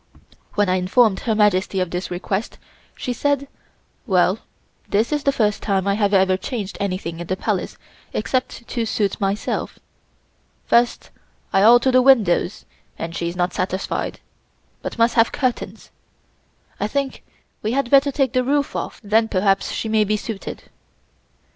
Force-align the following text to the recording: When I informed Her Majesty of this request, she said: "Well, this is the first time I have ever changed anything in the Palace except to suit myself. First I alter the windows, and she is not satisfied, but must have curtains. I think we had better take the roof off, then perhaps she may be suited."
When 0.55 0.67
I 0.67 0.77
informed 0.77 1.19
Her 1.19 1.35
Majesty 1.35 1.79
of 1.79 1.91
this 1.91 2.09
request, 2.09 2.57
she 2.95 3.13
said: 3.13 3.47
"Well, 4.07 4.39
this 4.89 5.13
is 5.13 5.21
the 5.21 5.31
first 5.31 5.61
time 5.61 5.87
I 5.87 5.93
have 5.93 6.11
ever 6.11 6.37
changed 6.37 6.75
anything 6.79 7.19
in 7.19 7.27
the 7.27 7.37
Palace 7.37 7.77
except 8.11 8.67
to 8.69 8.87
suit 8.87 9.21
myself. 9.21 9.77
First 10.65 11.11
I 11.53 11.61
alter 11.61 11.91
the 11.91 12.01
windows, 12.01 12.65
and 12.97 13.15
she 13.15 13.27
is 13.29 13.35
not 13.35 13.53
satisfied, 13.53 14.19
but 14.81 14.97
must 14.97 15.13
have 15.13 15.31
curtains. 15.31 15.91
I 16.79 16.87
think 16.87 17.23
we 17.61 17.73
had 17.73 17.91
better 17.91 18.11
take 18.11 18.33
the 18.33 18.43
roof 18.43 18.75
off, 18.75 18.99
then 19.03 19.27
perhaps 19.27 19.71
she 19.71 19.87
may 19.87 20.03
be 20.03 20.17
suited." 20.17 20.63